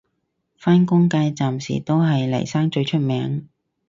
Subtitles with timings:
[0.57, 3.47] 返工界暫時都係嚟生最出名